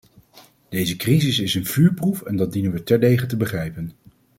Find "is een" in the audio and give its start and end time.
1.39-1.65